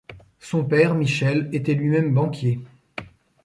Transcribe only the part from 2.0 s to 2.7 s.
banquier.